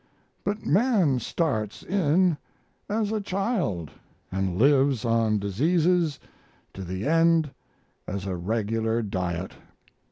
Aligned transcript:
But 0.43 0.65
man 0.65 1.19
starts 1.19 1.83
in 1.83 2.35
as 2.89 3.11
a 3.11 3.21
child 3.21 3.91
and 4.31 4.57
lives 4.57 5.05
on 5.05 5.37
diseases 5.37 6.19
to 6.73 6.83
the 6.83 7.05
end 7.05 7.51
as 8.07 8.25
a 8.25 8.35
regular 8.35 9.03
diet. 9.03 9.51